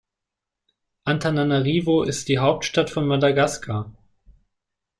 [1.03, 3.93] Antananarivo ist die Hauptstadt von Madagaskar.